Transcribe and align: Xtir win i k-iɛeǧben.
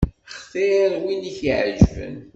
Xtir 0.35 0.91
win 1.03 1.21
i 1.29 1.31
k-iɛeǧben. 1.37 2.17